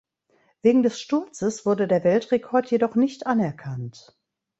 [0.63, 4.17] Wegen des Sturzes wurde der Weltrekord jedoch nicht anerkannt.